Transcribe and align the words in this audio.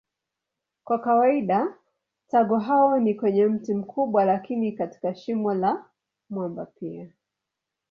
Kwa 0.83 0.99
kawaida 0.99 1.73
tago 2.27 2.57
lao 2.59 2.99
ni 2.99 3.15
kwenye 3.15 3.45
mti 3.45 3.73
mkubwa 3.73 4.25
lakini 4.25 4.71
katika 4.71 5.15
shimo 5.15 5.53
la 5.53 5.85
mwamba 6.29 6.65
pia. 6.65 7.09